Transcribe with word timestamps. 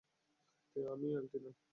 আমি 0.75 1.07
এলটি 1.17 1.37
নই। 1.43 1.53